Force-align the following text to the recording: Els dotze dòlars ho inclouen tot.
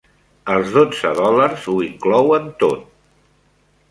Els 0.53 0.71
dotze 0.77 1.11
dòlars 1.19 1.67
ho 1.73 1.77
inclouen 1.89 2.49
tot. 2.65 2.89